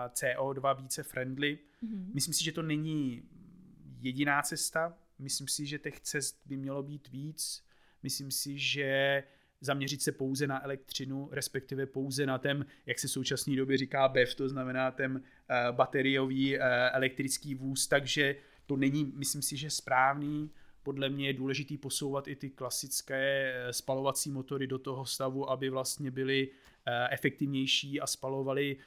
[0.07, 1.59] CO2 více friendly.
[1.83, 2.13] Mm-hmm.
[2.13, 3.23] Myslím si, že to není
[3.99, 4.97] jediná cesta.
[5.19, 7.65] Myslím si, že těch cest by mělo být víc.
[8.03, 9.23] Myslím si, že
[9.61, 14.07] zaměřit se pouze na elektřinu, respektive pouze na ten, jak se v současné době říká
[14.07, 19.69] BEV, to znamená ten uh, bateriový uh, elektrický vůz, takže to není, myslím si, že
[19.69, 20.51] správný.
[20.83, 26.11] Podle mě je důležitý posouvat i ty klasické spalovací motory do toho stavu, aby vlastně
[26.11, 26.49] byly
[27.09, 28.77] efektivnější a spalovaly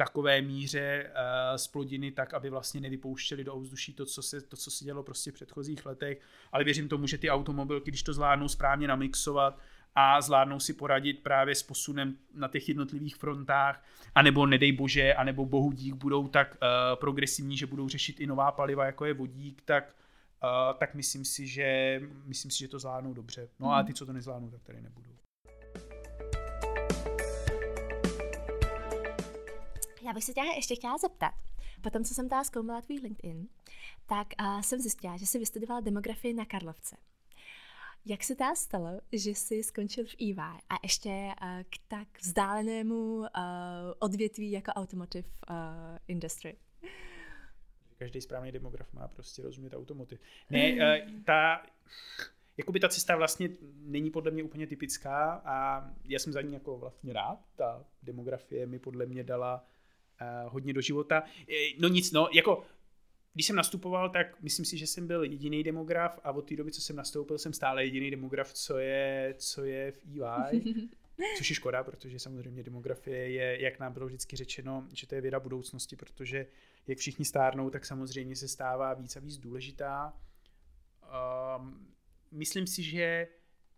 [0.00, 4.70] takové míře uh, splodiny tak, aby vlastně nevypouštěli do ovzduší to, co se, to, co
[4.70, 6.20] se dělo prostě v předchozích letech,
[6.52, 9.58] ale věřím tomu, že ty automobilky, když to zvládnou správně namixovat
[9.94, 13.84] a zvládnou si poradit právě s posunem na těch jednotlivých frontách,
[14.14, 18.52] anebo nedej bože, anebo bohu dík budou tak uh, progresivní, že budou řešit i nová
[18.52, 19.94] paliva, jako je vodík, tak
[20.42, 23.48] Uh, tak myslím si, že myslím si, že to zvládnou dobře.
[23.58, 23.86] No a mhm.
[23.86, 25.10] ty, co to nezvládnou, tak tady nebudou.
[30.02, 31.34] Já bych se tě ještě chtěla zeptat.
[31.80, 33.48] Potom, co jsem teda zkoumala tvůj LinkedIn,
[34.06, 36.96] tak uh, jsem zjistila, že jsi vystudovala demografii na Karlovce.
[38.06, 40.34] Jak se teda stalo, že jsi skončil v EY
[40.68, 43.26] a ještě uh, k tak vzdálenému uh,
[43.98, 45.56] odvětví jako automotive uh,
[46.08, 46.56] industry?
[47.98, 50.20] Každý správný demograf má prostě rozumět automotiv.
[50.50, 51.62] Ne, uh, ta,
[52.56, 56.78] jakoby ta cesta vlastně není podle mě úplně typická a já jsem za ní jako
[56.78, 57.38] vlastně rád.
[57.56, 59.66] Ta demografie mi podle mě dala
[60.48, 61.22] hodně do života.
[61.78, 62.62] No nic, no, jako
[63.34, 66.72] když jsem nastupoval, tak myslím si, že jsem byl jediný demograf a od té doby,
[66.72, 70.88] co jsem nastoupil, jsem stále jediný demograf, co je, co je v EY.
[71.38, 75.20] Což je škoda, protože samozřejmě demografie je, jak nám bylo vždycky řečeno, že to je
[75.20, 76.46] věda budoucnosti, protože
[76.86, 80.16] jak všichni stárnou, tak samozřejmě se stává víc a víc důležitá.
[81.58, 81.86] Um,
[82.30, 83.28] myslím si, že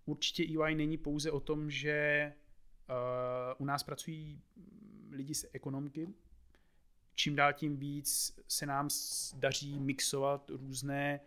[0.05, 2.33] určitě EY není pouze o tom, že
[2.89, 4.41] uh, u nás pracují
[5.11, 6.09] lidi z ekonomky,
[7.15, 8.89] čím dál tím víc se nám
[9.35, 11.21] daří mixovat různé,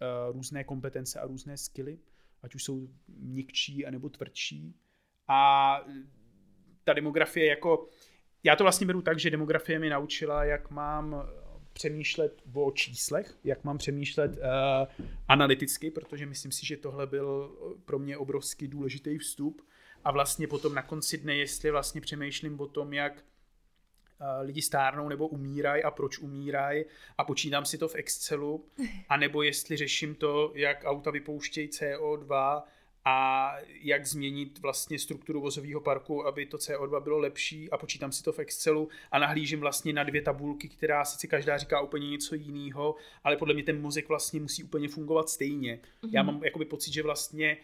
[0.00, 1.98] uh, různé kompetence a různé skily,
[2.42, 4.74] ať už jsou měkčí anebo tvrdší.
[5.28, 5.80] A
[6.84, 7.88] ta demografie jako,
[8.42, 11.28] já to vlastně beru tak, že demografie mi naučila, jak mám
[11.72, 17.98] přemýšlet o číslech, jak mám přemýšlet uh, analyticky, protože myslím si, že tohle byl pro
[17.98, 19.62] mě obrovský důležitý vstup.
[20.04, 23.24] A vlastně potom na konci dne, jestli vlastně přemýšlím o tom, jak
[24.42, 26.84] lidi stárnou nebo umírají a proč umírají
[27.18, 28.64] a počítám si to v Excelu,
[29.08, 32.62] anebo jestli řeším to, jak auta vypouštějí CO2
[33.04, 38.22] a jak změnit vlastně strukturu vozového parku, aby to CO2 bylo lepší a počítám si
[38.22, 42.34] to v Excelu a nahlížím vlastně na dvě tabulky, která sice každá říká úplně něco
[42.34, 45.76] jiného, ale podle mě ten mozek vlastně musí úplně fungovat stejně.
[45.76, 46.10] Mm-hmm.
[46.12, 47.56] Já mám jakoby pocit, že vlastně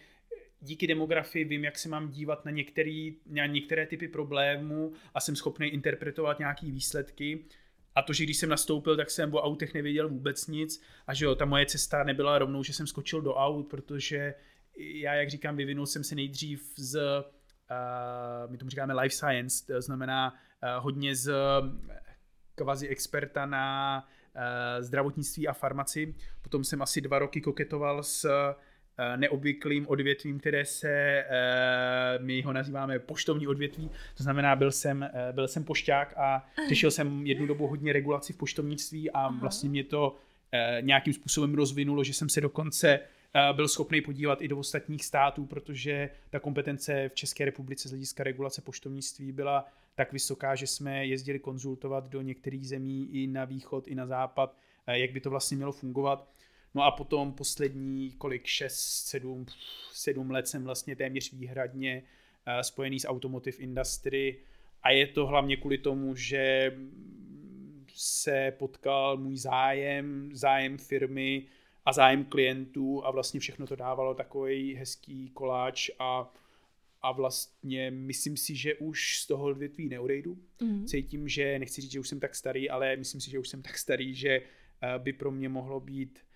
[0.61, 5.35] díky demografii vím, jak se mám dívat na, některý, na některé typy problémů a jsem
[5.35, 7.45] schopný interpretovat nějaké výsledky.
[7.95, 11.25] A to, že když jsem nastoupil, tak jsem o autech nevěděl vůbec nic a že
[11.25, 14.33] jo, ta moje cesta nebyla rovnou, že jsem skočil do aut, protože
[14.77, 19.81] já, jak říkám, vyvinul jsem se nejdřív z, uh, my tomu říkáme life science, to
[19.81, 21.33] znamená uh, hodně z
[22.55, 24.41] kvazi experta na uh,
[24.83, 26.15] zdravotnictví a farmaci.
[26.41, 28.55] Potom jsem asi dva roky koketoval s Eh,
[29.15, 35.11] neobvyklým odvětvím, které se, eh, my ho nazýváme poštovní odvětví, to znamená, byl jsem, eh,
[35.31, 39.83] byl jsem pošťák a řešil jsem jednu dobu hodně regulaci v poštovnictví a vlastně mě
[39.83, 40.15] to
[40.81, 42.99] nějakým způsobem rozvinulo, že jsem se dokonce
[43.53, 48.23] byl schopný podívat i do ostatních států, protože ta kompetence v České republice z hlediska
[48.23, 53.87] regulace poštovnictví byla tak vysoká, že jsme jezdili konzultovat do některých zemí i na východ,
[53.87, 54.57] i na západ,
[54.87, 56.27] jak by to vlastně mělo fungovat.
[56.73, 59.45] No a potom poslední kolik, 6, 7,
[59.93, 64.39] 7 let jsem vlastně téměř výhradně uh, spojený s automotive industry
[64.83, 66.73] a je to hlavně kvůli tomu, že
[67.95, 71.45] se potkal můj zájem, zájem firmy
[71.85, 76.33] a zájem klientů a vlastně všechno to dávalo takový hezký koláč a
[77.01, 80.37] a vlastně myslím si, že už z toho odvětví neodejdu.
[80.61, 80.85] Mm.
[80.85, 83.61] Cítím, že, nechci říct, že už jsem tak starý, ale myslím si, že už jsem
[83.61, 86.28] tak starý, že uh, by pro mě mohlo být Eh,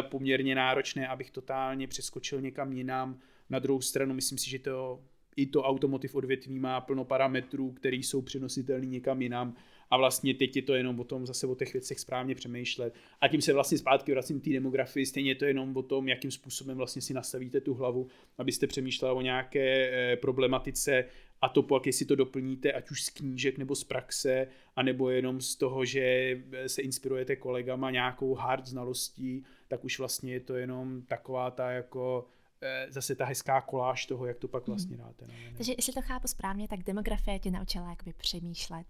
[0.00, 3.18] poměrně náročné, abych totálně přeskočil někam jinam.
[3.50, 5.00] Na druhou stranu myslím si, že to
[5.36, 9.56] i to automotiv odvětví má plno parametrů, které jsou přenositelné někam jinam
[9.90, 12.94] a vlastně teď je to jenom o tom zase o těch věcech správně přemýšlet.
[13.20, 16.30] A tím se vlastně zpátky vracím té demografii, stejně je to jenom o tom, jakým
[16.30, 18.08] způsobem vlastně si nastavíte tu hlavu,
[18.38, 21.04] abyste přemýšleli o nějaké eh, problematice
[21.40, 25.40] a to pak, jestli to doplníte, ať už z knížek nebo z praxe, anebo jenom
[25.40, 30.54] z toho, že eh, se inspirujete kolegama nějakou hard znalostí, tak už vlastně je to
[30.54, 32.26] jenom taková ta jako
[32.60, 34.72] eh, zase ta hezká koláž toho, jak to pak mhm.
[34.72, 35.26] vlastně dáte.
[35.26, 35.34] Ne?
[35.56, 38.86] Takže jestli to chápu správně, tak demografie tě naučila jakoby přemýšlet,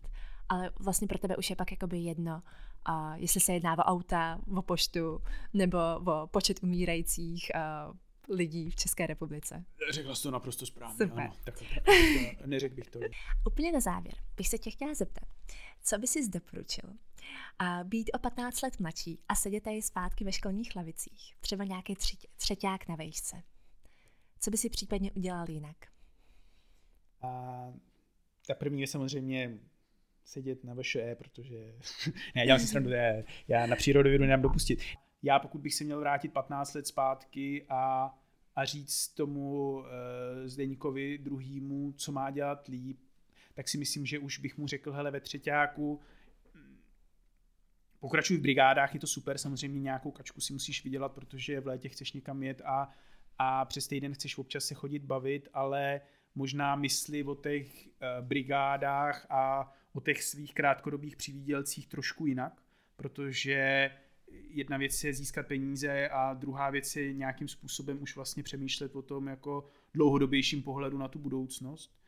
[0.49, 2.43] ale vlastně pro tebe už je pak jakoby jedno,
[2.85, 5.23] a jestli se jedná o auta, o poštu,
[5.55, 7.51] nebo o počet umírajících
[8.29, 9.65] lidí v České republice.
[9.91, 10.97] Řekla jsi to naprosto správně.
[10.97, 11.21] Super.
[11.21, 12.99] Ano, tak, tak, tak, neřekl bych to.
[13.47, 15.25] Úplně na závěr bych se tě chtěla zeptat,
[15.83, 16.91] co by si doporučil?
[17.59, 21.97] A být o 15 let mladší a sedět tady zpátky ve školních lavicích, třeba nějaký
[22.37, 23.43] třeťák na vejšce.
[24.41, 25.77] Co by si případně udělal jinak?
[27.23, 27.73] A
[28.47, 29.59] ta první je samozřejmě
[30.25, 31.75] sedět na VŠE, protože
[32.35, 32.91] ne, dělám si srandu,
[33.49, 34.81] já na přírodovědu nemám dopustit
[35.27, 38.15] já pokud bych se měl vrátit 15 let zpátky a,
[38.57, 39.85] a říct tomu uh,
[40.45, 42.99] Zdeňkovi druhýmu, co má dělat líp,
[43.55, 46.01] tak si myslím, že už bych mu řekl, hele, ve třetíku
[48.07, 51.89] pokračuj v brigádách, je to super, samozřejmě nějakou kačku si musíš vydělat, protože v létě
[51.89, 52.91] chceš někam jet a,
[53.39, 56.01] a přes týden chceš občas se chodit bavit, ale
[56.35, 62.63] možná mysli o těch uh, brigádách a o těch svých krátkodobých přivídělcích trošku jinak,
[62.97, 63.91] protože
[64.31, 69.03] jedna věc je získat peníze a druhá věc je nějakým způsobem už vlastně přemýšlet o
[69.03, 71.99] tom jako dlouhodobějším pohledu na tu budoucnost.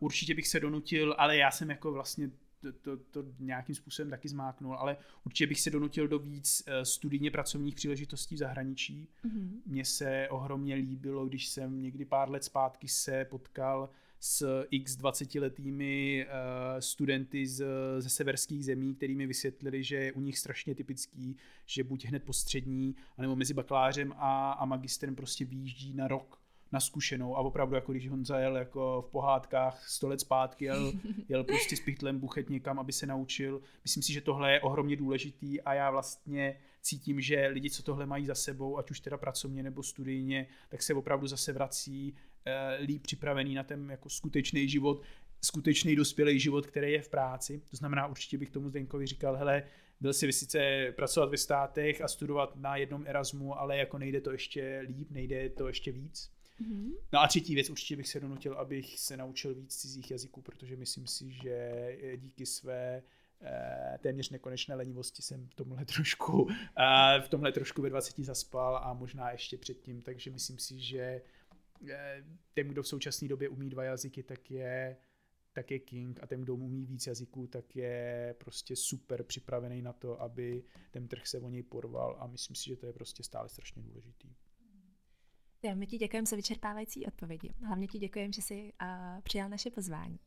[0.00, 4.28] Určitě bych se donutil, ale já jsem jako vlastně to, to, to nějakým způsobem taky
[4.28, 4.96] zmáknul, ale
[5.26, 9.08] určitě bych se donutil do víc eh, studijně pracovních příležitostí v zahraničí.
[9.24, 9.50] Mm-hmm.
[9.66, 15.34] Mně se ohromně líbilo, když jsem někdy pár let zpátky se potkal s x 20
[15.34, 17.64] letými uh, studenty z,
[17.98, 22.22] ze severských zemí, který mi vysvětlili, že je u nich strašně typický, že buď hned
[22.22, 26.39] po střední, anebo mezi bakalářem a, a magistrem prostě výjíždí na rok
[26.72, 30.92] na zkušenou a opravdu jako když Honza jel jako v pohádkách sto let zpátky, jel,
[31.28, 33.60] jel prostě s pichtlem buchet někam, aby se naučil.
[33.82, 38.06] Myslím si, že tohle je ohromně důležitý a já vlastně cítím, že lidi, co tohle
[38.06, 42.14] mají za sebou, ať už teda pracovně nebo studijně, tak se opravdu zase vrací
[42.46, 45.02] Eh, líp připravený na ten jako skutečný život,
[45.44, 47.62] skutečný dospělý život, který je v práci.
[47.70, 49.62] To znamená, určitě bych tomu Zdenkovi říkal, hele,
[50.00, 54.32] byl si sice pracovat ve státech a studovat na jednom Erasmu, ale jako nejde to
[54.32, 56.30] ještě líp, nejde to ještě víc.
[56.60, 56.90] Mm-hmm.
[57.12, 60.76] No a třetí věc, určitě bych se donutil, abych se naučil víc cizích jazyků, protože
[60.76, 63.02] myslím si, že díky své
[63.42, 66.48] eh, téměř nekonečné lenivosti jsem v tomhle trošku,
[67.20, 71.22] v tomhle trošku ve 20 zaspal a možná ještě předtím, takže myslím si, že
[72.54, 74.96] ten, kdo v současné době umí dva jazyky, tak je
[75.52, 79.92] tak je king a ten, kdo umí víc jazyků, tak je prostě super připravený na
[79.92, 83.22] to, aby ten trh se o něj porval a myslím si, že to je prostě
[83.22, 84.34] stále strašně důležitý.
[85.62, 87.50] Já my ti děkujeme za vyčerpávající odpovědi.
[87.66, 90.18] Hlavně ti děkujeme, že jsi uh, přijal naše pozvání.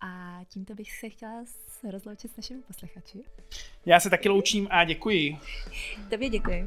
[0.00, 1.44] A tímto bych se chtěla
[1.90, 3.24] rozloučit s našimi posluchači.
[3.86, 5.38] Já se taky loučím a děkuji.
[6.10, 6.66] Tobě děkuji.